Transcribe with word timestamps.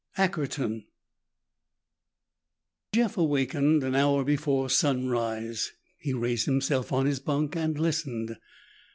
ACKERTON 0.17 0.83
Jeff 2.91 3.17
awakened 3.19 3.83
an 3.83 3.93
hour 3.93 4.23
before 4.23 4.67
sunrise. 4.67 5.73
He 5.99 6.11
raised 6.11 6.47
himself 6.47 6.91
on 6.91 7.05
his 7.05 7.19
bunk 7.19 7.55
and 7.55 7.77
listened. 7.79 8.35